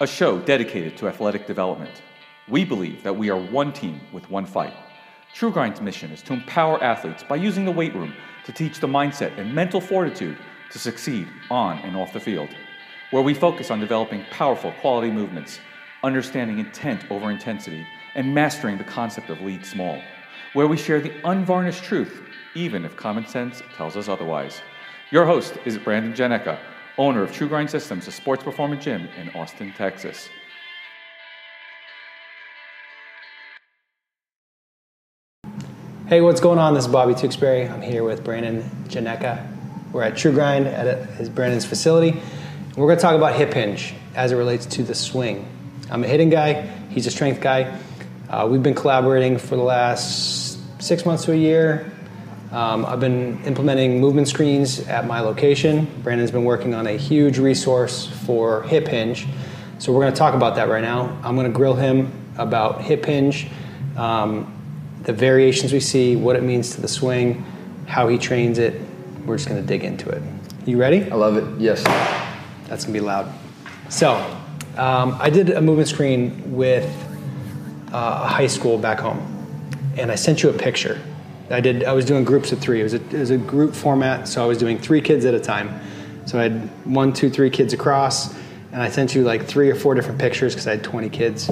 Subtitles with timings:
[0.00, 2.02] a show dedicated to athletic development.
[2.46, 4.72] We believe that we are one team with one fight.
[5.34, 8.14] True Grind's mission is to empower athletes by using the weight room
[8.46, 10.38] to teach the mindset and mental fortitude
[10.70, 12.48] to succeed on and off the field,
[13.10, 15.58] where we focus on developing powerful quality movements,
[16.04, 17.84] understanding intent over intensity,
[18.14, 20.00] and mastering the concept of lead small,
[20.52, 22.22] where we share the unvarnished truth,
[22.54, 24.60] even if common sense tells us otherwise.
[25.10, 26.60] Your host is Brandon Janeca,
[26.98, 30.28] owner of True Grind Systems, a sports performance gym in Austin, Texas.
[36.08, 36.74] Hey, what's going on?
[36.74, 37.68] This is Bobby Tewksbury.
[37.68, 39.46] I'm here with Brandon Janeca.
[39.92, 42.20] We're at True Grind at his Brandon's facility.
[42.76, 45.46] We're going to talk about hip hinge as it relates to the swing.
[45.90, 46.62] I'm a hitting guy.
[46.90, 47.78] He's a strength guy.
[48.28, 51.92] Uh, we've been collaborating for the last six months to a year.
[52.50, 55.86] Um, I've been implementing movement screens at my location.
[56.02, 59.26] Brandon's been working on a huge resource for hip hinge.
[59.78, 61.18] So we're going to talk about that right now.
[61.22, 63.48] I'm going to grill him about hip hinge.
[63.96, 64.54] Um,
[65.02, 67.44] the variations we see, what it means to the swing,
[67.86, 68.80] how he trains it.
[69.26, 70.22] We're just going to dig into it.
[70.64, 71.10] You ready?
[71.10, 71.60] I love it.
[71.60, 71.82] Yes.
[72.66, 73.32] That's going to be loud.
[73.90, 74.14] So,
[74.76, 76.86] um, I did a movement screen with
[77.92, 79.18] uh, a high school back home,
[79.96, 81.00] and I sent you a picture.
[81.50, 81.84] I did.
[81.84, 82.80] I was doing groups of three.
[82.80, 85.34] It was, a, it was a group format, so I was doing three kids at
[85.34, 85.80] a time.
[86.26, 88.34] So I had one, two, three kids across,
[88.72, 91.50] and I sent you like three or four different pictures because I had 20 kids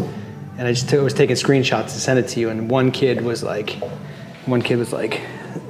[0.59, 2.49] and I just was taking screenshots to send it to you.
[2.49, 3.71] And one kid was like,
[4.47, 5.21] one kid was like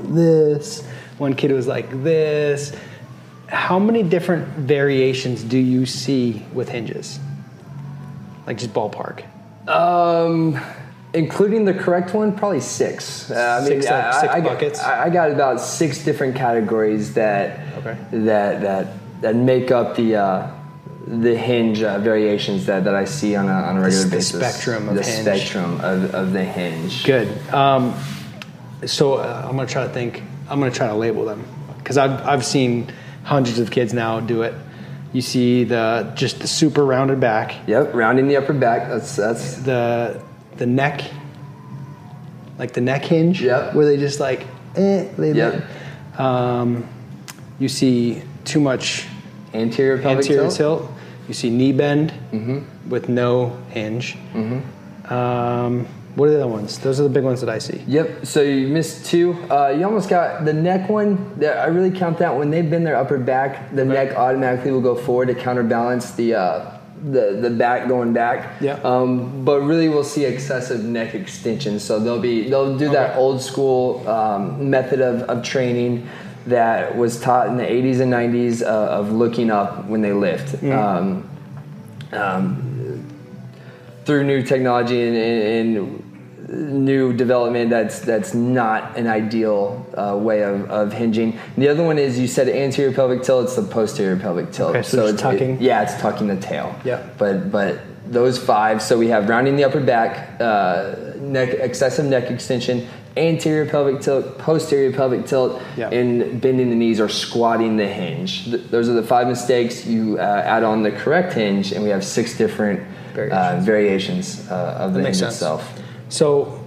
[0.03, 0.87] this,
[1.19, 2.75] one kid was like this.
[3.49, 7.19] How many different variations do you see with hinges?
[8.47, 9.25] Like just ballpark.
[9.69, 10.61] Um,
[11.17, 13.31] including the correct one, probably six.
[13.31, 14.81] Uh, I Six, like, I, six I, buckets?
[14.81, 17.97] I, I got about six different categories that Okay.
[18.12, 18.86] that that
[19.22, 20.17] that make up the.
[20.17, 20.50] Uh,
[21.09, 24.41] the hinge uh, variations that, that I see on a, on a regular the basis.
[24.41, 25.22] spectrum of the hinge.
[25.22, 27.05] spectrum of, of the hinge.
[27.05, 27.28] Good.
[27.55, 27.94] Um,
[28.87, 30.21] so uh, I'm gonna try to think.
[30.50, 31.44] I'm gonna try to label them
[31.78, 34.53] because I've I've seen hundreds of kids now do it.
[35.12, 38.88] You see the just the super rounded back, Yep, rounding the upper back.
[38.88, 40.21] That's that's the
[40.59, 41.03] the neck,
[42.59, 43.75] like the neck hinge, Yep.
[43.75, 44.47] where they just like,
[44.77, 45.62] eh, they Yep.
[46.19, 46.84] Um,
[47.59, 49.06] you see too much
[49.55, 50.56] anterior pelvic anterior tilt.
[50.56, 50.91] tilt.
[51.28, 52.91] You see knee bend Mm-hmm.
[52.91, 54.17] with no hinge.
[55.09, 56.78] Um, what are the other ones?
[56.78, 57.83] Those are the big ones that I see.
[57.87, 58.25] Yep.
[58.27, 59.37] So you missed two.
[59.50, 61.38] Uh, you almost got the neck one.
[61.38, 64.81] That I really count that when they bend their upper back, the neck automatically will
[64.81, 66.75] go forward to counterbalance the uh,
[67.12, 68.61] the the back going back.
[68.61, 68.75] Yeah.
[68.83, 71.78] Um, but really, we'll see excessive neck extension.
[71.81, 73.19] So they'll be they'll do that Okay.
[73.19, 76.09] old school um, method of, of training
[76.47, 80.62] that was taught in the 80s and 90s uh, of looking up when they lift.
[80.65, 81.28] Um,
[82.12, 83.05] um,
[84.05, 86.06] through new technology and, and, and
[86.49, 91.39] new development that's that's not an ideal uh, way of, of hinging.
[91.57, 93.45] The other one is you said anterior pelvic tilt.
[93.47, 94.71] It's the posterior pelvic tilt.
[94.71, 95.61] Okay, so it's tucking.
[95.61, 96.75] yeah, it's tucking the tail.
[96.85, 97.06] Yeah.
[97.19, 98.83] But but those five.
[98.83, 102.87] So we have rounding the upper back, uh, neck excessive neck extension,
[103.17, 105.89] anterior pelvic tilt, posterior pelvic tilt, Yeah.
[105.91, 108.45] and bending the knees or squatting the hinge.
[108.45, 109.85] Th- those are the five mistakes.
[109.85, 112.81] You uh, add on the correct hinge, and we have six different
[113.19, 115.83] uh, variations uh, of the hinge itself.
[116.16, 116.66] So,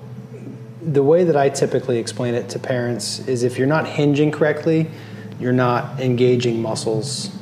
[0.84, 4.86] the way that I typically explain it to parents is if you're not hinging correctly,
[5.40, 7.36] you're not engaging muscles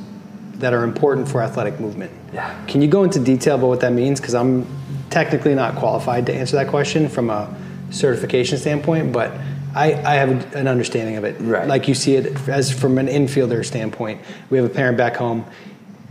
[0.54, 2.10] that are important for athletic movement.
[2.32, 2.64] Yeah.
[2.66, 4.20] Can you go into detail about what that means?
[4.20, 4.66] Because I'm
[5.10, 7.54] technically not qualified to answer that question from a
[7.90, 9.30] certification standpoint, but
[9.74, 11.36] I, I have an understanding of it.
[11.40, 11.68] Right.
[11.68, 14.22] Like you see it as from an infielder standpoint.
[14.48, 15.44] We have a parent back home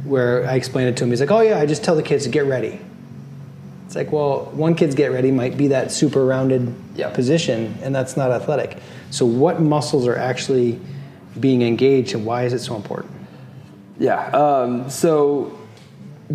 [0.04, 1.10] where I explained it to him.
[1.10, 2.82] He's like, "Oh yeah, I just tell the kids to get ready."
[3.98, 6.72] Like, well, one kid's get ready might be that super rounded
[7.16, 8.78] position, and that's not athletic.
[9.10, 10.80] So, what muscles are actually
[11.40, 13.12] being engaged, and why is it so important?
[13.98, 14.28] Yeah.
[14.28, 15.58] Um, so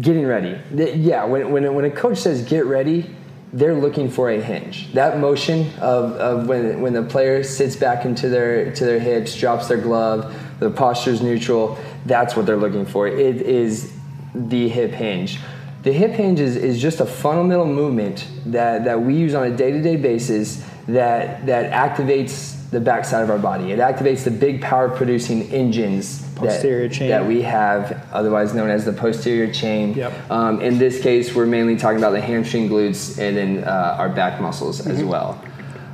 [0.00, 0.58] getting ready.
[0.74, 1.24] Yeah.
[1.24, 3.08] When, when, when a coach says get ready,
[3.52, 4.92] they're looking for a hinge.
[4.94, 9.36] That motion of, of when, when the player sits back into their, to their hips,
[9.36, 13.06] drops their glove, the posture's neutral, that's what they're looking for.
[13.06, 13.92] It is
[14.34, 15.38] the hip hinge.
[15.82, 19.56] The hip hinge is, is just a fundamental movement that, that we use on a
[19.56, 23.72] day-to-day basis that, that activates the backside of our body.
[23.72, 27.08] It activates the big power producing engines that- Posterior chain.
[27.10, 29.94] that we have, otherwise known as the posterior chain.
[29.94, 30.30] Yep.
[30.30, 34.08] Um, in this case, we're mainly talking about the hamstring glutes and then uh, our
[34.08, 34.90] back muscles Mm-hmm.
[34.92, 35.44] as well.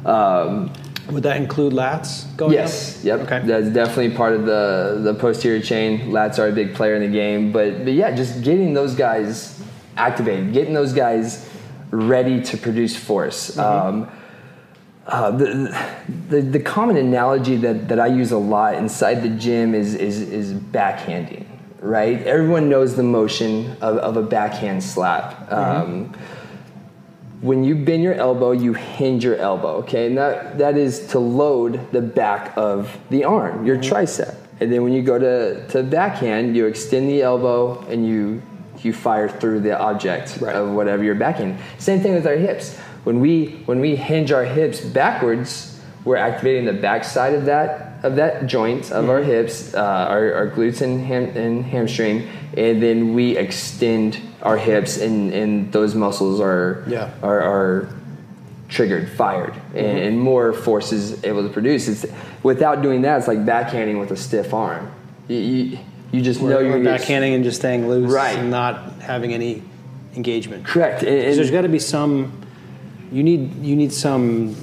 [0.07, 0.71] Um,
[1.11, 3.05] Would that include lats going yes, up?
[3.05, 3.21] yep.
[3.21, 3.41] Okay.
[3.47, 6.11] That's definitely part of the the posterior chain.
[6.11, 9.58] Lats are a big player in the game, but but yeah, just getting those guys
[9.99, 11.49] activated, getting those guys
[11.91, 13.59] ready to produce force.
[13.59, 14.11] Um,
[15.07, 15.95] uh, the,
[16.29, 20.21] the, the common analogy that, that I use a lot inside the gym is, is,
[20.21, 21.47] is backhanding,
[21.81, 22.23] right?
[22.23, 25.51] Everyone knows the motion of, of a backhand slap.
[25.51, 26.15] Um,
[27.41, 30.09] when you bend your elbow, you hinge your elbow, okay?
[30.09, 34.35] And that, that is to load the back of the arm, your tricep.
[34.61, 38.43] And then when you go to, to backhand, you extend the elbow and you,
[38.85, 40.55] you fire through the object Right.
[40.55, 41.59] of whatever you're backing.
[41.79, 42.77] Same thing with our hips.
[43.05, 47.85] When we, when we hinge our hips backwards, we're activating the back side of that
[48.05, 52.81] of that joint of our hips, uh, our, our glutes and, ham, and hamstring, and
[52.81, 57.11] then we extend our hips, and, and those muscles are Yeah.
[57.25, 57.89] are, are
[58.69, 61.89] triggered, fired, and, and more force is able to produce.
[61.89, 62.07] It's
[62.45, 64.93] without doing that, it's like backhanding with a stiff arm.
[65.27, 65.79] You, you,
[66.13, 68.39] you just know you're backhanding and just staying loose Right.
[68.39, 69.63] and not having any
[70.17, 70.65] engagement.
[70.67, 71.03] correct.
[71.03, 72.33] And, and- there's got to be some.
[73.13, 74.55] You need you need some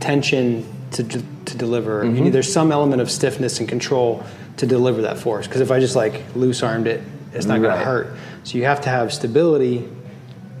[0.00, 2.04] tension to d- to deliver.
[2.04, 2.16] Mm-hmm.
[2.16, 4.24] You need, there's some element of stiffness and control
[4.58, 5.46] to deliver that force.
[5.46, 7.02] Because if I just like loose armed it,
[7.32, 7.78] it's not going Right.
[7.78, 8.16] to hurt.
[8.44, 9.88] So you have to have stability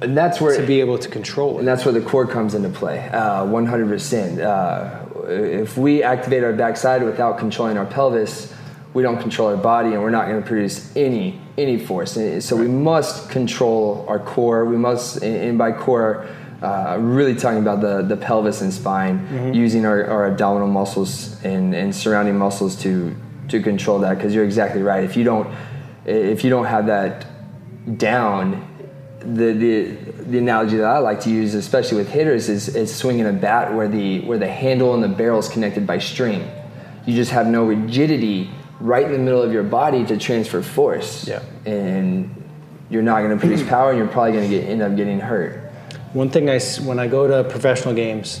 [0.00, 1.58] and that's where to be able to control it.
[1.60, 4.38] And that's where the core comes into play, uh, 100%.
[4.40, 8.52] Uh, if we activate our backside without controlling our pelvis,
[8.94, 12.16] we don't control our body and we're not going to produce any any force.
[12.40, 14.64] So we must control our core.
[14.64, 16.26] We must, and by core,
[16.62, 21.74] uh, really talking about the, the pelvis and spine, using our, our abdominal muscles and,
[21.74, 23.14] and surrounding muscles to
[23.48, 24.16] to control that.
[24.16, 25.04] Because you're exactly right.
[25.04, 25.52] If you don't
[26.04, 27.26] if you don't have that
[27.98, 28.66] down,
[29.20, 29.84] the, the
[30.30, 33.74] the analogy that I like to use, especially with hitters, is, is swinging a bat
[33.74, 36.48] where the where the handle and the barrel is connected by string.
[37.06, 38.50] You just have no rigidity
[38.80, 41.26] right in the middle of your body to transfer force.
[41.26, 41.42] Yeah.
[41.66, 42.34] And
[42.90, 45.20] you're not going to produce power, and you're probably going to get end up getting
[45.20, 45.64] hurt.
[46.12, 48.40] One thing I when I go to professional games,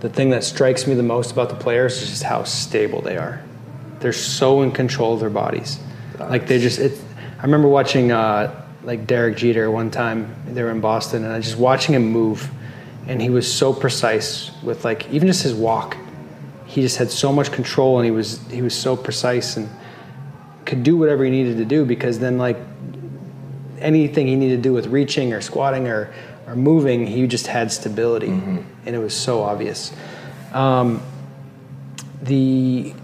[0.00, 3.16] the thing that strikes me the most about the players is just how stable they
[3.16, 3.42] are.
[4.00, 5.78] They're so in control of their bodies.
[6.18, 6.78] Like they just.
[6.78, 6.98] It,
[7.38, 10.34] I remember watching uh, like Derek Jeter one time.
[10.46, 12.50] They were in Boston, and I just watching him move,
[13.06, 15.96] and he was so precise with like even just his walk.
[16.72, 19.68] He just had so much control, and he was he was so precise and
[20.64, 22.56] could do whatever he needed to do because then like
[23.78, 26.10] anything he needed to do with reaching or squatting or,
[26.46, 28.28] or moving, he just had stability,
[28.86, 29.92] and it was so obvious.
[30.54, 31.02] Um,
[32.22, 32.94] the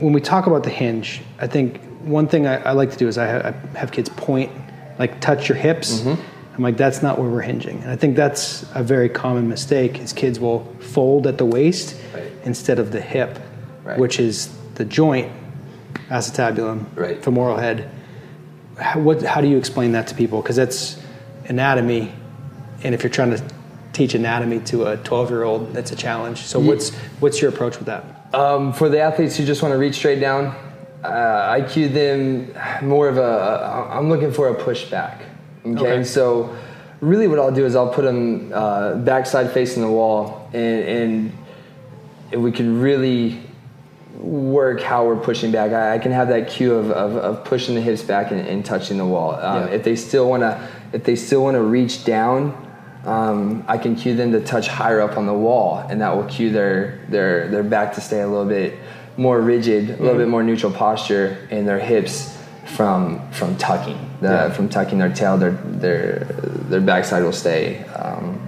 [0.00, 3.06] when we talk about the hinge, I think one thing I, I like to do
[3.06, 4.50] is I, ha- I have kids point,
[4.98, 6.02] like touch your hips.
[6.56, 9.98] I'm like, that's not where we're hinging, and I think that's a very common mistake.
[10.00, 12.30] Is kids will fold at the waist Right.
[12.44, 13.38] instead of the hip,
[13.82, 13.98] Right.
[13.98, 15.32] which is the joint,
[16.10, 17.22] acetabulum, Right.
[17.22, 17.88] femoral head
[18.78, 20.42] how, what, how do you explain that to people?
[20.42, 20.98] Because that's
[21.48, 22.12] anatomy,
[22.82, 23.42] and if you're trying to
[23.92, 26.38] teach anatomy to a 12 year old, that's a challenge.
[26.42, 26.90] So what's
[27.20, 28.04] what's your approach with that?
[28.34, 30.46] Um, for the athletes who just want to reach straight down,
[31.04, 32.52] uh, I cue them
[32.82, 35.18] more of a, I'm looking for a pushback.
[35.66, 36.04] Okay, Okay.
[36.04, 36.54] so
[37.00, 41.32] really what I'll do is I'll put them uh, backside facing the wall, and, and
[42.32, 43.40] if we can really
[44.18, 47.74] work how we're pushing back, I, I can have that cue of, of, of pushing
[47.74, 49.34] the hips back and, and touching the wall.
[49.34, 49.74] Um, Yeah.
[49.74, 52.54] If they still want to, if they still want to reach down,
[53.04, 56.24] um, I can cue them to touch higher up on the wall, and that will
[56.24, 58.78] cue their their their back to stay a little bit
[59.16, 62.34] more rigid, a little bit more neutral posture, and their hips
[62.76, 63.98] from from tucking,
[64.30, 64.50] Yeah.
[64.50, 66.18] from tucking their tail, their their
[66.70, 68.38] their backside will stay um,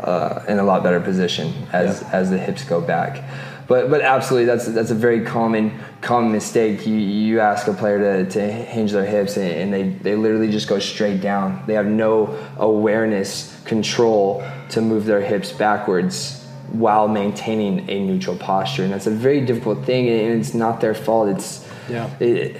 [0.00, 2.08] uh, in a lot better position as Yeah.
[2.12, 3.22] as the hips go back.
[3.66, 6.86] But but absolutely, that's that's a very common common mistake.
[6.86, 10.50] You you ask a player to, to hinge their hips and, and they they literally
[10.50, 11.62] just go straight down.
[11.66, 16.42] They have no awareness control to move their hips backwards
[16.72, 20.08] while maintaining a neutral posture, and that's a very difficult thing.
[20.08, 21.28] And it's not their fault.
[21.28, 22.08] It's Yeah.
[22.20, 22.56] it,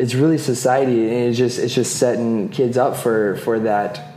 [0.00, 4.14] it's really society, and it's just it's just setting kids up for for that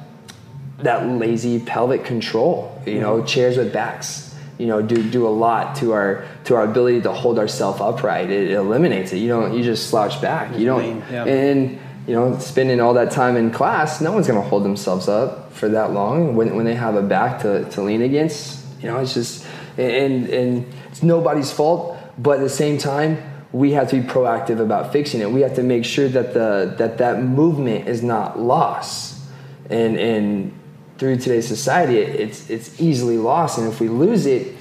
[0.80, 2.82] that lazy pelvic control.
[2.86, 3.26] You know, mm-hmm.
[3.26, 4.34] chairs with backs.
[4.58, 8.30] You know, do do a lot to our to our ability to hold ourselves upright.
[8.30, 9.18] It, eliminates it.
[9.18, 9.54] You don't.
[9.54, 10.58] You just slouch back.
[10.58, 11.04] You don't.
[11.12, 11.26] Yeah.
[11.26, 15.10] And you know, spending all that time in class, no one's going to hold themselves
[15.10, 18.64] up for that long when when they have a back to, to lean against.
[18.82, 19.46] You know, it's just
[19.78, 21.98] and and it's nobody's fault.
[22.18, 23.18] But at the same time,
[23.54, 25.32] we have to be proactive about fixing it.
[25.32, 29.22] We have to make sure that the that that movement is not lost.
[29.70, 30.60] And and
[30.98, 33.60] through today's society, it's it's easily lost.
[33.60, 34.56] And if we lose it,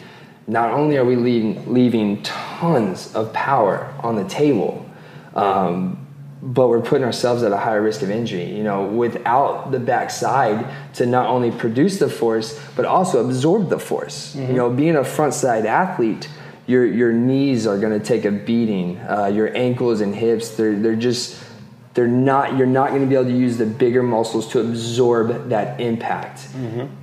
[0.46, 4.84] not only are we leaving, leaving tons of power on the table,
[5.34, 6.06] um,
[6.42, 8.54] but we're putting ourselves at a higher risk of injury.
[8.54, 13.78] You know, without the backside to not only produce the force but also absorb the
[13.78, 14.36] force.
[14.36, 16.28] You know, being a front side athlete,
[16.72, 18.98] your your knees are going to take a beating.
[19.14, 21.24] Uh, your ankles and hips, they're they're just
[21.94, 25.26] they're not you're not going to be able to use the bigger muscles to absorb
[25.50, 26.38] that impact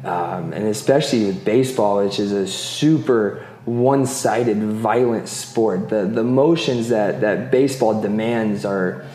[0.03, 6.89] um, and especially with baseball which is a super one-sided violent sport the the motions
[6.89, 9.05] that that baseball demands are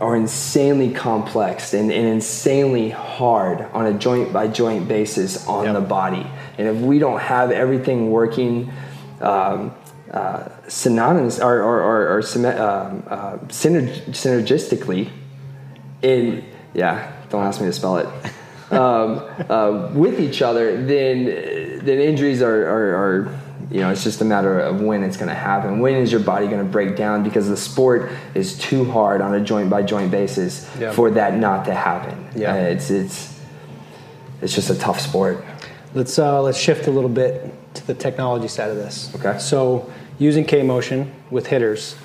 [0.00, 5.74] are insanely complex and, and insanely hard on a joint by joint basis on Yep.
[5.74, 6.24] the body
[6.56, 8.70] and if we don't have everything working
[9.20, 9.72] um,
[10.10, 15.08] uh, synonymous or, or, or, or um, uh, synerg- synergistically
[16.02, 18.06] in yeah don't ask me to spell it
[18.72, 19.18] um,
[19.50, 21.26] uh, with each other then
[21.84, 23.38] then injuries are, are, are
[23.70, 26.20] you know it's just a matter of when it's going to happen when is your
[26.20, 29.82] body going to break down because the sport is too hard on a joint by
[29.82, 30.92] joint basis Yeah.
[30.92, 32.54] for that not to happen Yeah.
[32.54, 33.38] Uh, it's it's
[34.42, 35.44] it's just a tough sport
[35.92, 39.12] Let's uh, let's shift a little bit to the technology side of this.
[39.16, 39.38] Okay.
[39.40, 41.96] So using K motion with hitters,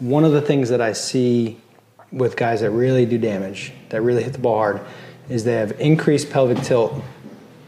[0.00, 1.60] one of the things that I see
[2.10, 4.80] with guys that really do damage, that really hit the ball hard,
[5.28, 7.00] is they have increased pelvic tilt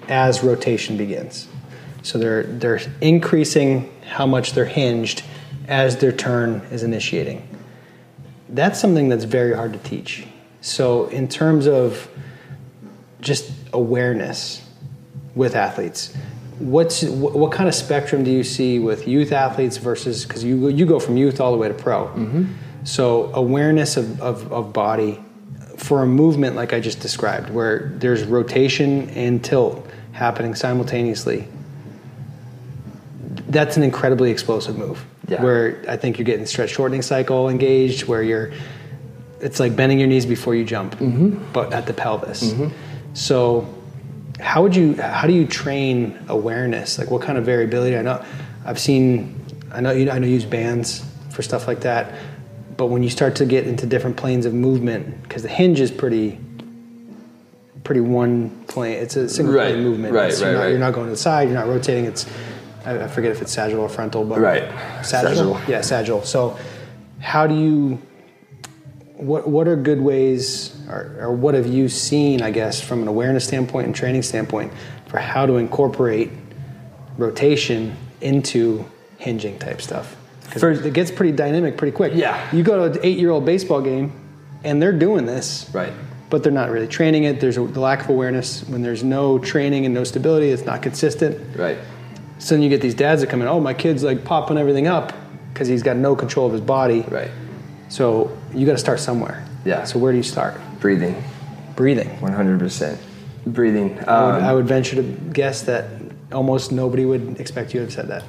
[0.08, 1.46] as rotation begins.
[2.02, 5.22] So they're they're increasing how much they're hinged
[5.68, 7.46] as their turn is initiating.
[8.48, 10.26] That's something that's very hard to teach.
[10.62, 12.08] So in terms of
[13.20, 14.66] just awareness
[15.34, 16.16] with athletes.
[16.60, 20.68] What's what, what kind of spectrum do you see with youth athletes versus because you
[20.68, 22.06] you go from youth all the way to pro.
[22.06, 22.44] Mm-hmm.
[22.84, 25.22] So awareness of, of, of body
[25.76, 31.48] for a movement like I just described, where there's rotation and tilt happening simultaneously.
[33.48, 35.04] That's an incredibly explosive move.
[35.28, 35.42] Yeah.
[35.42, 38.52] Where I think you're getting stretch shortening cycle engaged, where you're
[39.40, 41.52] it's like bending your knees before you jump, mm-hmm.
[41.52, 42.52] but at the pelvis.
[42.52, 42.74] Mm-hmm.
[43.14, 43.66] So,
[44.40, 44.94] how would you?
[45.00, 46.98] How do you train awareness?
[46.98, 47.96] Like, what kind of variability?
[47.96, 48.24] I know,
[48.64, 49.36] I've seen.
[49.72, 50.06] I know you.
[50.06, 52.12] know, I know you use bands for stuff like that.
[52.76, 55.90] But when you start to get into different planes of movement, because the hinge is
[55.90, 56.38] pretty,
[57.84, 58.96] pretty one plane.
[58.96, 60.14] It's a single Right, plane movement.
[60.14, 60.70] right, It's- you're, right, not, right.
[60.70, 61.48] you're not going to the side.
[61.48, 62.06] You're not rotating.
[62.06, 62.26] It's
[62.86, 64.62] I, I forget if it's sagittal or frontal, but Right.
[65.04, 65.54] sagittal.
[65.56, 65.60] Sagittal.
[65.68, 66.22] Yeah, sagittal.
[66.22, 66.56] So,
[67.18, 68.00] how do you?
[69.16, 72.42] What What are good ways, or, or what have you seen?
[72.42, 74.72] I guess from an awareness standpoint and training standpoint,
[75.06, 76.30] for how to incorporate
[77.16, 78.84] rotation into
[79.18, 80.16] hinging type stuff.
[80.44, 82.12] Because it gets pretty dynamic pretty quick.
[82.14, 82.54] Yeah.
[82.54, 84.12] You go to an eight year old baseball game,
[84.64, 85.92] and they're doing this right
[86.30, 87.40] but they're not really training it.
[87.40, 88.62] There's a the lack of awareness.
[88.68, 91.56] When there's no training and no stability, it's not consistent.
[91.56, 91.76] right
[92.38, 94.86] So then you get these dads that come in, oh, my kid's like popping everything
[94.86, 95.12] up
[95.52, 97.02] because he's got no control of his body.
[97.08, 97.30] right
[97.88, 99.44] So you got to start somewhere.
[99.64, 99.84] Yeah.
[99.84, 100.58] So where do you start?
[100.80, 101.22] Breathing
[101.76, 102.08] Breathing.
[102.18, 102.98] 100%
[103.46, 105.86] breathing I, would, Um, I would venture to guess that
[106.32, 108.24] almost nobody would expect you to have said that.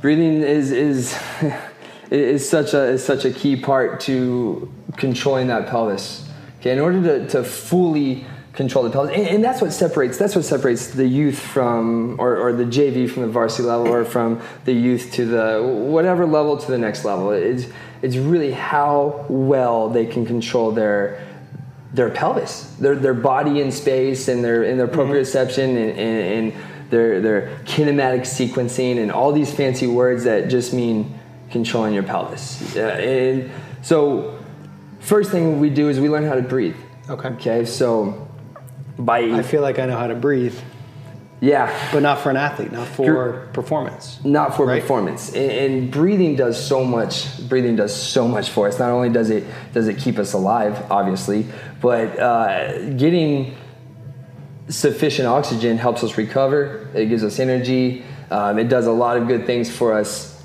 [0.00, 1.18] breathing is is
[2.10, 6.28] is such a is such a key part to controlling that pelvis.
[6.60, 10.34] Okay, in order to, to fully control the pelvis, and, and that's what separates that's
[10.34, 14.40] what separates the youth from or, or the JV from the varsity level, or from
[14.64, 17.32] the youth to the whatever level to the next level.
[17.32, 17.66] It's
[18.02, 21.25] it's really how well they can control their
[21.92, 26.62] their pelvis, their their body in space, and their and their proprioception, and, and, and
[26.90, 31.18] their their kinematic sequencing, and all these fancy words that just mean
[31.50, 32.76] controlling your pelvis.
[32.76, 33.50] Uh, and
[33.82, 34.38] so,
[35.00, 36.76] first thing we do is we learn how to breathe.
[37.08, 37.28] Okay.
[37.28, 37.64] Okay.
[37.64, 38.28] So,
[38.98, 40.58] by I feel like I know how to breathe,
[41.40, 44.18] yeah, but not for an athlete, not for You're- performance.
[44.24, 44.80] not for Right.
[44.80, 45.32] performance.
[45.34, 48.78] And, and breathing does so much breathing does so much for us.
[48.78, 51.46] Not only does it does it keep us alive obviously
[51.80, 53.54] but uh, getting
[54.68, 56.88] sufficient oxygen helps us recover.
[56.94, 58.04] It gives us energy.
[58.30, 60.42] Um, it does a lot of good things for us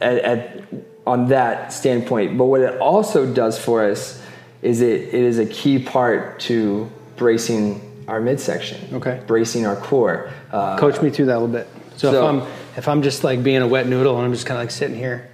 [0.00, 0.64] at, at,
[1.06, 2.36] on that standpoint.
[2.36, 4.20] But what it also does for us
[4.62, 9.20] is it, it is a key part to bracing our midsection Okay.
[9.26, 11.68] bracing our core uh, Coach me through that a little bit.
[11.96, 12.42] So, So- if I'm
[12.78, 14.96] if I'm just like being a wet noodle and I'm just kind of like sitting
[14.96, 15.28] here,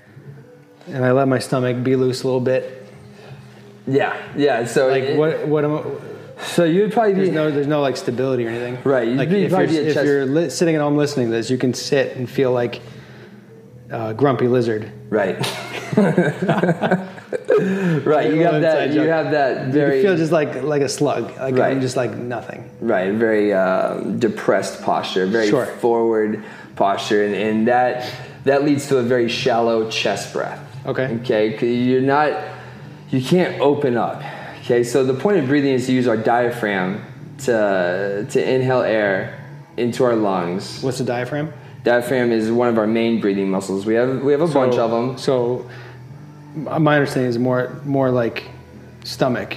[0.89, 2.87] and I let my stomach be loose a little bit,
[3.87, 5.83] yeah yeah so like it- what what am I,
[6.47, 8.79] So you'd probably be there's no there's no like stability or anything.
[8.83, 11.33] Right, you'd Like be- if you're, a if you're li- sitting at home listening to
[11.33, 12.81] this, you can sit and feel like
[13.93, 14.91] uh, grumpy lizard.
[15.11, 15.37] right.
[18.05, 18.89] right, you have that.
[18.89, 19.09] You joke.
[19.09, 21.25] have that very you feel just like like a slug.
[21.39, 21.71] Like Right.
[21.73, 22.69] I'm just like nothing.
[22.81, 25.67] right, very uh, depressed posture, very Sure.
[25.67, 26.43] forward
[26.77, 28.11] posture, and, and that
[28.45, 30.61] that leads to a very shallow chest breath.
[30.87, 31.19] Okay.
[31.23, 32.33] Okay, you're not
[33.11, 34.23] you can't open up.
[34.61, 37.05] Okay, so the point of breathing is to use our diaphragm
[37.39, 39.45] to to inhale air
[39.77, 40.83] into our lungs.
[40.83, 41.53] What's the diaphragm?
[41.85, 43.85] Diaphragm is one of our main breathing muscles.
[43.85, 45.19] We have we have a bunch of them.
[45.19, 45.69] So,
[46.55, 48.45] my understanding is more more like
[49.05, 49.57] stomach.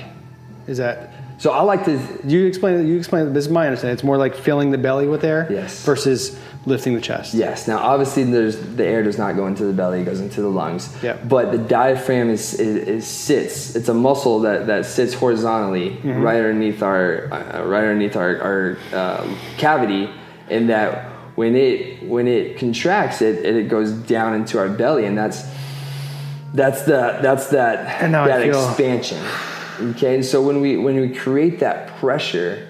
[0.67, 1.13] Is that?
[1.39, 2.87] So I like to You explain.
[2.87, 3.33] You explain.
[3.33, 3.93] This is my understanding.
[3.93, 5.47] It's more like filling the belly with air.
[5.49, 5.85] Yes.
[5.85, 7.33] Versus lifting the chest.
[7.33, 7.67] Yes.
[7.67, 10.49] Now, obviously, there's the air does not go into the belly; it goes into the
[10.49, 10.95] lungs.
[11.03, 11.29] Yep.
[11.29, 13.75] But the diaphragm is, is, is sits.
[13.75, 18.77] It's a muscle that, that sits horizontally right underneath our uh, right underneath our, our
[18.91, 20.09] uh, cavity,
[20.49, 25.15] and that when it when it contracts, it it goes down into our belly, and
[25.15, 25.43] that's
[26.57, 29.23] that's the that's that that expansion.
[29.79, 32.67] Okay, and so when we when we create that pressure,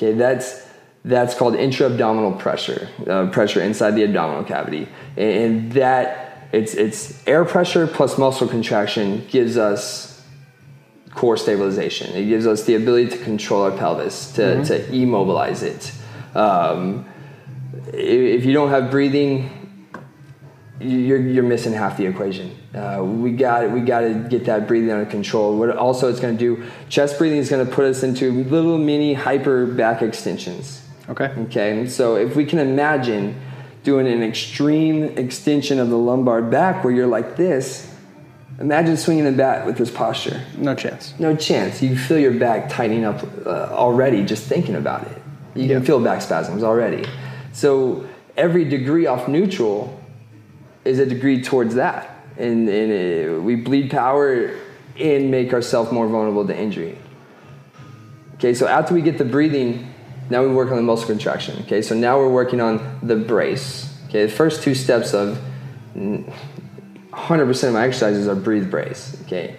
[0.00, 0.66] Okay, that's
[1.04, 7.26] that's called intra-abdominal pressure, uh, pressure inside the abdominal cavity, and, and that it's it's
[7.28, 10.24] air pressure plus muscle contraction gives us
[11.10, 12.14] core stabilization.
[12.14, 15.92] It gives us the ability to control our pelvis, to, to immobilize it.
[16.34, 17.04] Um,
[17.92, 19.59] if you don't have breathing,
[20.80, 22.56] you're, you're missing half the equation.
[22.74, 25.58] Uh, we got we got to get that breathing under control.
[25.58, 28.78] What also it's going to do, chest breathing is going to put us into little
[28.78, 30.82] mini hyper back extensions.
[31.08, 31.24] Okay.
[31.46, 33.38] Okay, so if we can imagine
[33.82, 37.92] doing an extreme extension of the lumbar back where you're like this,
[38.60, 40.40] imagine swinging the bat with this posture.
[40.56, 41.14] No chance.
[41.18, 41.82] No chance.
[41.82, 45.20] You feel your back tightening up uh, already just thinking about it.
[45.54, 45.76] You Yeah.
[45.76, 47.04] can feel back spasms already.
[47.52, 48.06] So
[48.36, 49.99] every degree off neutral
[50.84, 52.16] is a degree towards that.
[52.36, 54.54] And, and uh we bleed power
[54.98, 56.98] and make ourselves more vulnerable to injury.
[58.34, 59.92] Okay, so after we get the breathing,
[60.30, 61.62] now we work on the muscle contraction.
[61.64, 63.92] Okay, so now we're working on the brace.
[64.08, 65.38] Okay, the first two steps of
[65.94, 66.32] mm,
[67.12, 69.20] 100% of my exercises are breathe brace.
[69.22, 69.56] Okay,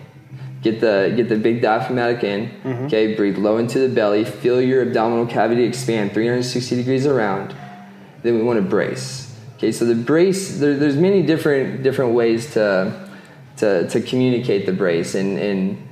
[0.61, 2.51] get the get the big diaphragmatic in.
[2.85, 4.25] Okay, breathe low into the belly.
[4.25, 7.55] Feel your abdominal cavity expand 360 degrees around.
[8.23, 9.30] Then we want to brace.
[9.61, 13.07] Okay, so the brace there, there's many different different ways to
[13.57, 15.87] to, to communicate the brace and and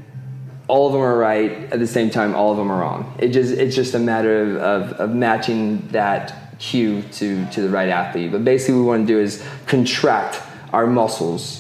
[0.68, 3.16] all of them are right at the same time all of them are wrong.
[3.20, 7.70] It just it's just a matter of, of, of matching that cue to to the
[7.70, 8.32] right athlete.
[8.32, 10.42] But basically what we want to do is contract
[10.74, 11.59] our muscles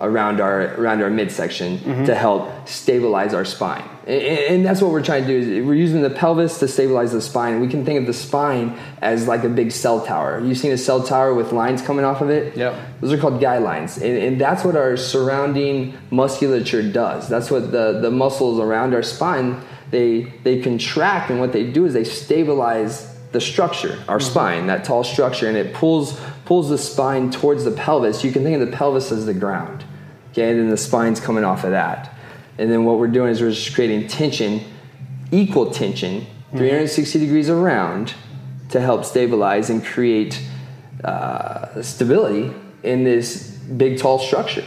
[0.00, 2.04] around our around our midsection mm-hmm.
[2.04, 3.84] to help stabilize our spine.
[4.06, 7.12] And, and that's what we're trying to do is we're using the pelvis to stabilize
[7.12, 7.60] the spine.
[7.60, 10.40] We can think of the spine as like a big cell tower.
[10.40, 12.56] You've seen a cell tower with lines coming off of it?
[12.56, 13.00] Yep.
[13.00, 17.28] those are called guide lines, and, and that's what our surrounding musculature does.
[17.28, 21.84] That's what the, the muscles around our spine they they contract, and what they do
[21.84, 24.30] is they stabilize the structure, our mm-hmm.
[24.30, 28.24] spine, that tall structure, and it pulls pulls the spine towards the pelvis.
[28.24, 29.84] You can think of the pelvis as the ground,
[30.30, 32.14] okay, and then the spine's coming off of that.
[32.58, 34.62] And then what we're doing is we're just creating tension,
[35.32, 36.26] equal tension,
[36.58, 38.14] 360 degrees around,
[38.70, 40.40] to help stabilize and create
[41.04, 44.64] uh, stability in this big tall structure.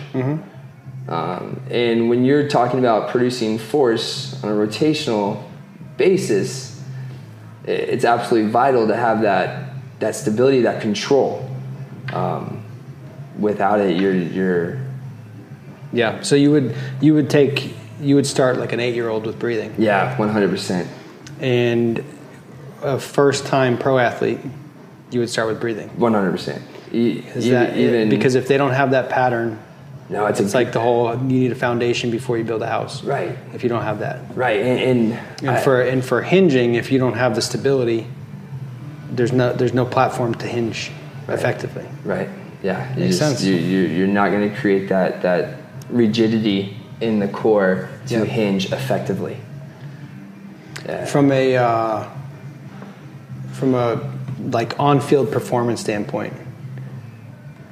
[1.08, 5.44] Um, and when you're talking about producing force on a rotational
[5.98, 6.82] basis,
[7.66, 11.50] it's absolutely vital to have that that stability, that control.
[12.12, 12.64] Um,
[13.38, 14.80] without it, you're you're
[15.94, 16.22] Yeah.
[16.22, 19.40] So you would you would take you would start like an eight year old with
[19.40, 20.90] breathing, yeah, 100 percent.
[21.40, 22.04] and
[22.82, 24.40] a first time pro athlete,
[25.12, 25.90] you would start with breathing.
[25.98, 26.62] 100 percent.
[26.92, 28.10] Is that it?
[28.10, 29.58] because if they don't have that pattern,
[30.10, 32.68] no, it's, it's a, like the whole you need a foundation before you build a
[32.68, 33.04] house.
[33.04, 36.76] right, If you don't have that, right, and, and, and I- for and for hinging,
[36.76, 38.06] if you don't have the stability,
[39.12, 40.92] there's no there's no platform to hinge
[41.30, 41.86] effectively.
[42.04, 42.30] Right.
[42.62, 42.94] Yeah.
[42.96, 43.44] You Makes just, sense.
[43.44, 45.58] You, you, you're not going to create that, that
[45.94, 48.24] rigidity in the core to Yeah.
[48.26, 49.38] hinge effectively.
[50.86, 51.06] Yeah.
[51.06, 52.04] From a uh,
[53.54, 54.00] from a
[54.52, 56.34] like on field performance standpoint,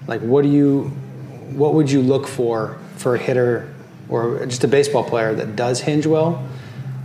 [0.07, 0.91] like what do you
[1.53, 3.67] what would you look for for a hitter
[4.07, 6.43] or just a baseball player that does hinge well?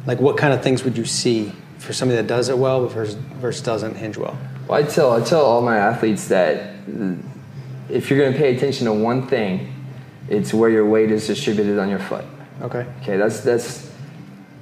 [0.06, 3.14] Like what kind of things would you see for somebody that does it well versus
[3.40, 4.36] versus doesn't hinge well?
[4.68, 6.74] Well, I tell I tell all my athletes that
[7.88, 9.72] if you're going to pay attention to one thing,
[10.28, 12.24] it's where your weight is distributed on your foot.
[12.62, 12.86] Okay.
[13.02, 13.90] Okay, that's that's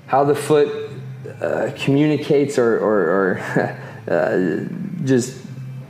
[0.06, 0.90] how the foot
[1.40, 5.40] uh, communicates, or or, or uh, just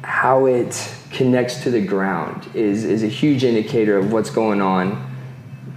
[0.02, 5.10] how it connects to the ground is is a huge indicator of what's going on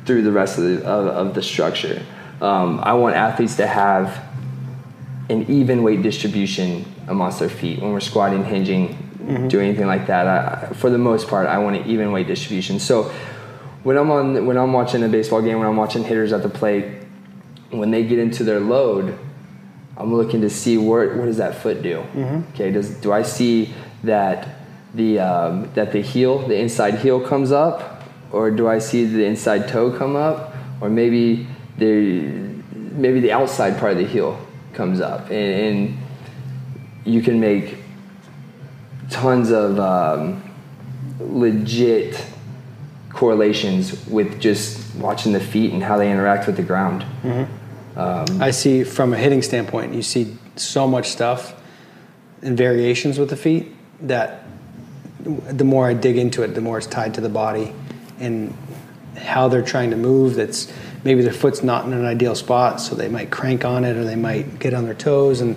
[0.05, 2.01] through the rest of the of, of the structure.
[2.41, 4.23] Um, I want athletes to have
[5.29, 10.27] an even weight distribution amongst their feet when we're squatting, hinging, doing anything like that.
[10.27, 12.79] I, for the most part, I want an even weight distribution.
[12.79, 13.11] So
[13.87, 16.49] when I'm on when I'm watching a baseball game, when I'm watching hitters at the
[16.49, 16.87] plate,
[17.69, 19.17] when they get into their load,
[19.95, 22.03] I'm looking to see where what does that foot do.
[22.49, 23.73] Okay, does do I see
[24.03, 24.45] that
[24.93, 29.23] the um, that the heel, the inside heel comes up, or do I see the
[29.23, 31.47] inside toe come up, or maybe
[31.77, 32.23] the
[32.73, 34.37] maybe the outside part of the heel
[34.73, 35.97] comes up, and, and
[37.05, 37.77] you can make
[39.09, 40.43] tons of um,
[41.21, 42.21] legit
[43.17, 47.03] correlations with just watching the feet and how they interact with the ground.
[47.23, 47.99] Mm-hmm.
[47.99, 51.59] Um, I see from a hitting standpoint, you see so much stuff
[52.43, 54.43] and variations with the feet that
[55.19, 57.73] the more I dig into it, the more it's tied to the body
[58.19, 58.55] and
[59.17, 60.35] how they're trying to move.
[60.35, 60.71] That's
[61.03, 64.03] maybe their foot's not in an ideal spot, so they might crank on it or
[64.03, 65.55] they might get on their toes, and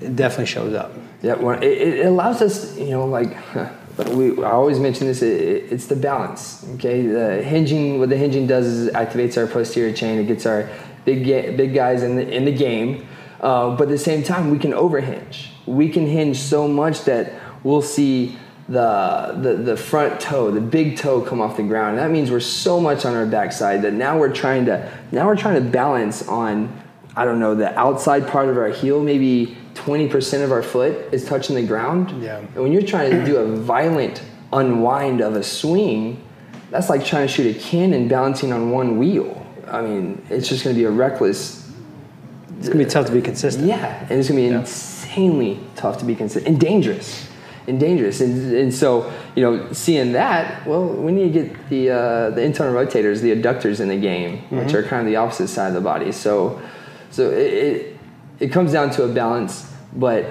[0.00, 0.92] it definitely shows up.
[1.22, 3.36] Yeah, well, it, it allows us, you know, like
[4.08, 5.22] we I always mention this.
[5.22, 6.64] It, it's the balance.
[6.74, 7.98] Okay, the hinging.
[7.98, 10.18] What the hinging does is it activates our posterior chain.
[10.18, 10.68] It gets our
[11.04, 13.06] big big guys in the in the game.
[13.40, 15.46] Uh, but at the same time, we can overhinge.
[15.66, 17.32] We can hinge so much that
[17.62, 18.36] we'll see
[18.68, 21.98] the, the the front toe, the big toe, come off the ground.
[21.98, 25.36] That means we're so much on our backside that now we're trying to now we're
[25.36, 26.80] trying to balance on
[27.16, 31.24] I don't know the outside part of our heel, maybe 20% of our foot is
[31.24, 32.22] touching the ground.
[32.22, 32.38] Yeah.
[32.38, 36.22] And when you're trying to do a violent unwind of a swing,
[36.70, 39.46] that's like trying to shoot a cannon balancing on one wheel.
[39.66, 41.68] I mean, it's just going to be a reckless.
[42.58, 43.66] It's gonna be tough to be consistent.
[43.66, 47.26] Yeah, and it's going to be insanely tough to be consistent and dangerous.
[47.66, 51.90] And dangerous, and, and so you know, seeing that, well, we need to get the
[51.90, 55.48] uh, the internal rotators, the adductors in the game, which are kind of the opposite
[55.48, 56.10] side of the body.
[56.10, 56.60] So,
[57.10, 57.99] so it, it,
[58.40, 59.70] it comes down to a balance.
[59.92, 60.26] But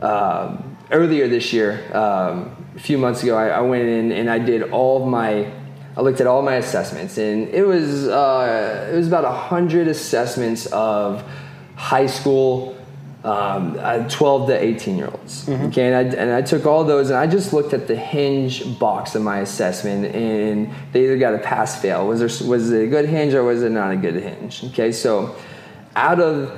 [0.00, 4.38] um, earlier this year, um, a few months ago, I, I went in and I
[4.38, 5.52] did all of my,
[5.96, 10.66] I looked at all my assessments, and it was uh, it was about hundred assessments
[10.66, 11.24] of
[11.76, 12.74] high school.
[13.24, 15.48] Um, uh, 12 to 18 year olds.
[15.48, 18.78] Okay, and I, and I took all those and I just looked at the hinge
[18.78, 22.06] box of my assessment, and they either got a pass fail.
[22.06, 24.62] Was there was it a good hinge or was it not a good hinge?
[24.66, 25.34] Okay, so
[25.96, 26.56] out of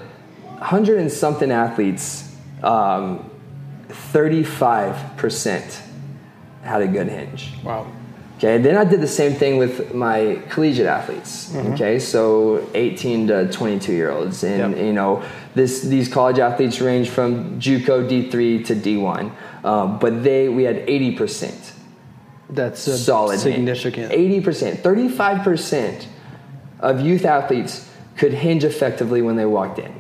[0.59, 3.29] 100 and something athletes, um,
[3.89, 5.81] 35%
[6.63, 7.53] had a good hinge.
[7.65, 7.87] Wow.
[8.39, 11.53] Okay, then I did the same thing with my collegiate athletes.
[11.57, 14.85] Okay, so 18 to 22 year olds, and Yep.
[14.87, 15.23] you know,
[15.57, 19.33] this these college athletes range from JUCO D3 to D1,
[19.65, 21.73] um, but they we had 80 percent
[22.49, 24.13] That's solid significant.
[24.13, 26.07] Eighty percent, thirty-five percent
[26.79, 29.93] of youth athletes could hinge effectively when they walked in.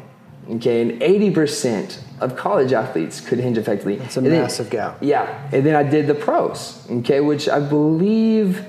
[0.50, 3.96] Okay, and eighty percent of college athletes could hinge effectively.
[3.96, 4.96] That's a And then- massive gap.
[5.02, 6.82] Yeah, and then I did the pros.
[6.90, 8.64] Okay, which I believe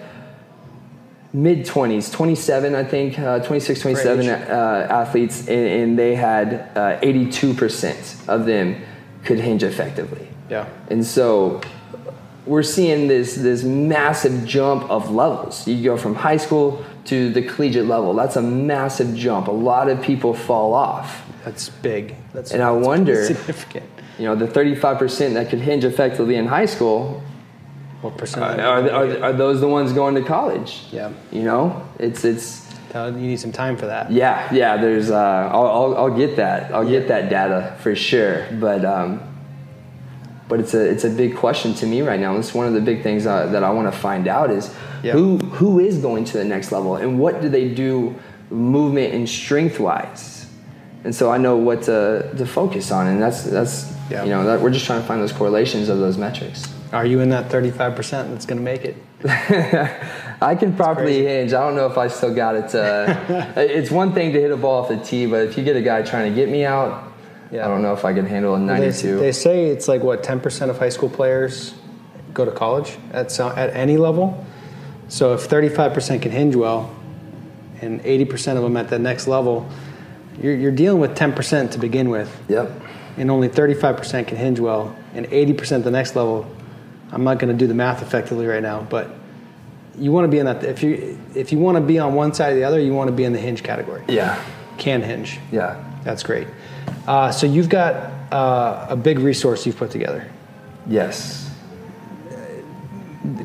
[1.32, 7.00] mid 20s 27 i think uh, 26 27 uh, athletes and, and they had uh,
[7.02, 8.76] 82% of them
[9.24, 10.66] could hinge effectively Yeah.
[10.90, 11.62] and so
[12.48, 15.68] we're seeing this this massive jump of levels.
[15.68, 18.16] You go from high school to the collegiate level.
[18.16, 19.48] That's a massive jump.
[19.48, 21.22] A lot of people fall off.
[21.50, 22.16] That's big.
[22.34, 23.86] That's And I that's wonder- significant.
[24.20, 27.24] You know, the 35% that could hinge effectively in high school,
[28.02, 28.44] What percent?
[28.44, 30.72] are, are, are, are those the ones going to college?
[30.92, 31.10] Yeah.
[31.32, 31.62] You know,
[31.98, 34.12] it's it's Uh, you need some time for that.
[34.12, 34.78] yeah yeah.
[34.84, 36.60] There's uh, I'll, I'll I'll get that.
[36.76, 38.36] I'll get that data for sure.
[38.60, 39.10] But um,
[40.50, 42.36] but it's a it's a big question to me right now.
[42.40, 44.66] It's one of the big things uh, that I want to find out is
[45.04, 45.14] Yeah.
[45.14, 48.16] who who is going to the next level and what do they do
[48.50, 50.39] movement and strength wise.
[51.04, 54.24] And so I know what to, to focus on, and that's that's Yeah.
[54.24, 56.68] you know that we're just trying to find those correlations of those metrics.
[56.92, 57.96] Are you in that 35%
[58.32, 58.96] that's going to make it?
[60.42, 61.54] I can properly hinge.
[61.54, 62.74] I don't know if I still got it.
[62.74, 65.76] Uh, it's one thing to hit a ball off the tee, but if you get
[65.76, 67.12] a guy trying to get me out,
[67.52, 67.66] Yeah.
[67.66, 69.20] I don't know if I can handle a They, 92.
[69.20, 71.74] they say it's like what 10% of high school players
[72.34, 74.44] go to college at some, at any level.
[75.10, 76.90] So if 35% can hinge well,
[77.82, 79.68] and 80% of them at the next level,
[80.42, 82.72] you're, you're dealing with 10% to begin with, yep.
[83.18, 86.50] and only 35% can hinge well, and 80% the next level.
[87.12, 89.10] I'm not going to do the math effectively right now, but
[89.98, 90.64] you want to be in that.
[90.64, 93.10] If you if you want to be on one side or the other, you want
[93.10, 94.04] to be in the hinge category.
[94.08, 94.42] Yeah.
[94.78, 95.40] Can hinge.
[95.52, 95.84] Yeah.
[96.04, 96.48] That's great.
[97.08, 100.30] Uh, so you've got uh, a big resource you've put together.
[100.88, 101.49] Yes.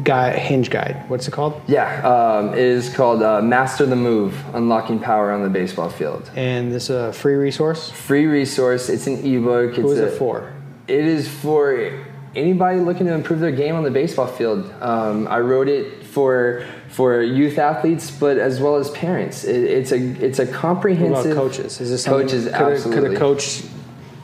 [0.05, 1.09] Guy hinge guide.
[1.09, 1.61] What's it called?
[1.67, 2.07] Yeah.
[2.07, 6.31] Um, it is called uh, Master the Move: Unlocking Power on the Baseball Field.
[6.37, 7.91] And this is a free resource.
[7.91, 8.91] Free resource.
[8.91, 9.71] It's an ebook.
[9.71, 10.53] It's Who is a, it for?
[10.89, 12.05] It is for
[12.37, 14.71] anybody looking to improve their game on the baseball field.
[14.83, 19.45] Um, I wrote it for for youth athletes, but as well as parents.
[19.45, 21.33] It, it's a it's a comprehensive.
[21.33, 21.81] about coaches?
[21.81, 22.45] Is this coaches?
[22.45, 23.63] could, a, could a coach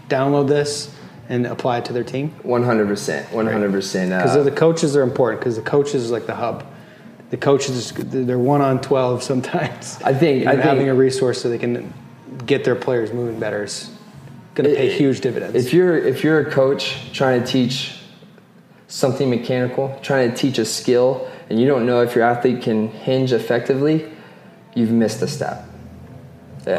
[0.09, 0.95] download this
[1.31, 2.35] and apply it to their team?
[2.43, 3.33] One hundred percent.
[3.33, 4.11] One hundred percent.
[4.11, 5.41] Because Uh, the coaches are important.
[5.41, 6.65] Because the coaches is like the hub.
[7.31, 9.99] The coaches, they're one on twelve sometimes.
[10.05, 11.95] I think- I think- having a resource so they can
[12.45, 13.89] get their players moving better is
[14.57, 15.55] going to pay huge dividends.
[15.55, 17.97] If you're if you're a coach trying to teach
[18.89, 22.89] something mechanical, trying to teach a skill, and you don't know if your athlete can
[22.89, 24.11] hinge effectively,
[24.75, 25.65] you've missed a step.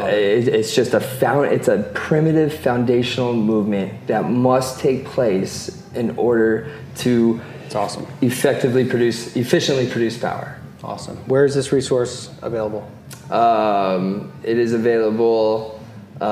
[0.00, 1.46] Uh, it- It's just a found.
[1.52, 6.66] It's a primitive foundational movement that must take place in order
[6.98, 8.06] to it's awesome.
[8.20, 10.56] effectively produce, efficiently produce power.
[10.84, 11.16] Awesome.
[11.26, 12.82] Where is this resource available?
[13.30, 15.80] Um, it is available
[16.20, 16.24] uh,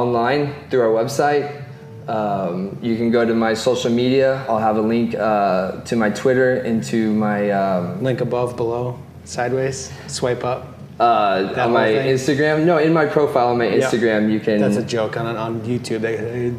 [0.00, 1.62] online through our website.
[2.08, 4.44] Um, you can go to my social media.
[4.48, 8.98] I'll have a link uh, to my Twitter and to my um, Link above, below,
[9.24, 10.77] sideways, swipe up.
[11.00, 12.14] Uh, on my thing?
[12.16, 12.64] Instagram.
[12.64, 13.66] No, in my profile on my.
[13.66, 14.60] Instagram, you can.
[14.60, 16.00] That's a joke on on YouTube.
[16.00, 16.54] They, they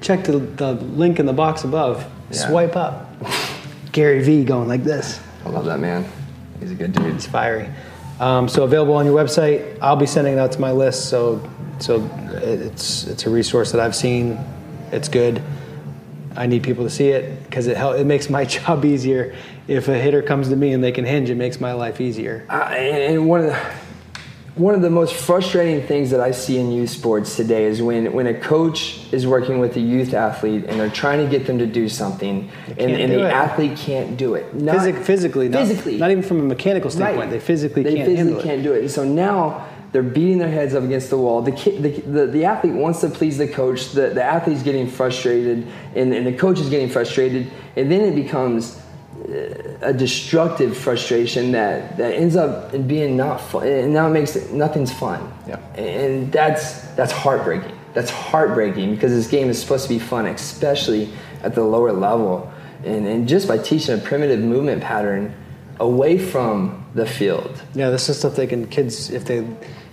[0.00, 2.06] check the, the link in the box above.
[2.30, 2.48] Yeah.
[2.48, 3.08] Swipe up.
[3.92, 5.20] Gary V going like this.
[5.44, 6.06] I love that man.
[6.60, 7.14] He's a good dude.
[7.14, 7.68] It's fiery.
[8.20, 9.78] Um, so available on your website.
[9.82, 11.08] I'll be sending it out to my list.
[11.08, 14.38] So so it's it's a resource that I've seen.
[14.92, 15.42] It's good.
[16.34, 19.34] I need people to see it because it hel- it makes my job easier.
[19.68, 22.46] If a hitter comes to me and they can hinge, it makes my life easier.
[22.48, 23.60] Uh, and and one of the
[24.54, 28.12] one of the most frustrating things that I see in youth sports today is when,
[28.12, 31.58] when a coach is working with a youth athlete and they're trying to get them
[31.58, 33.32] to do something and, and do the it.
[33.32, 34.54] athlete can't do it.
[34.54, 35.96] Not- Physic- physically, not, physically.
[35.96, 37.18] not even from a mechanical standpoint.
[37.20, 37.30] Right.
[37.30, 38.80] They physically they can't physically can't do it.
[38.80, 41.40] And so now they're beating their heads up against the wall.
[41.40, 43.92] The, kid, the, the, the athlete wants to please the coach.
[43.92, 47.50] The, the athlete's getting frustrated, and, and the coach is getting frustrated.
[47.76, 48.81] And then it becomes
[49.80, 53.66] a destructive frustration that, that ends up in being not fun.
[53.66, 55.32] And now it makes it, nothing's fun.
[55.46, 55.58] Yeah.
[55.74, 57.76] And that's, that's heartbreaking.
[57.94, 62.52] That's heartbreaking because this game is supposed to be fun, especially at the lower level.
[62.84, 65.34] And, and just by teaching a primitive movement pattern
[65.78, 67.62] away from the field.
[67.74, 69.46] Yeah, this is stuff they can kids if they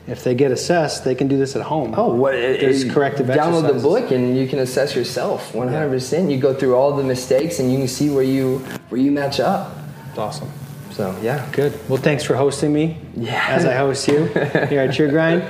[0.10, 1.93] if they get assessed, they can do this at home.
[1.95, 3.84] Oh, what is There's uh, corrective Download exercises.
[3.84, 6.32] the book and you can assess yourself 100%.
[6.32, 9.39] You go through all the mistakes and you can see where you where you match
[9.39, 9.78] up.
[10.10, 10.50] It's awesome.
[10.91, 11.80] So yeah, Good.
[11.88, 12.98] Well, thanks for hosting me.
[13.15, 13.45] Yeah.
[13.48, 14.26] As I host you
[14.69, 15.43] here at True Grind.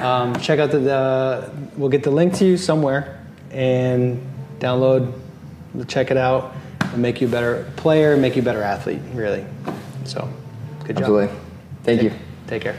[0.00, 1.50] Um, check out the, the.
[1.76, 4.20] We'll get the link to you somewhere and
[4.58, 5.12] download.
[5.86, 9.00] Check it out and make you a better player, make you a better athlete.
[9.12, 9.44] Really.
[10.04, 10.28] So,
[10.84, 11.04] good job.
[11.04, 11.36] absolutely.
[11.84, 12.12] Thank you.
[12.46, 12.76] Take care.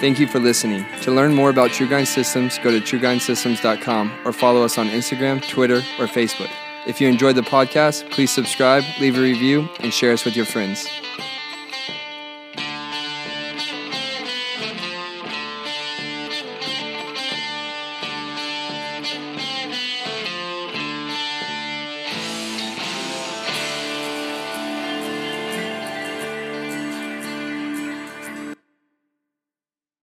[0.00, 0.86] Thank you for listening.
[1.02, 5.46] To learn more about True Grind Systems, go to truegrindsystems.com or follow us on Instagram,
[5.46, 6.50] Twitter, or Facebook.
[6.86, 10.46] If you enjoyed the podcast, please subscribe, leave a review, and share us with your
[10.46, 10.88] friends.